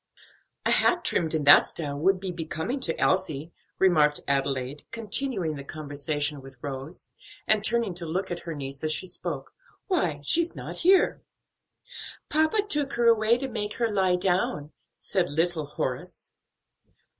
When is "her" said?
8.39-8.55, 12.93-13.05, 13.75-13.91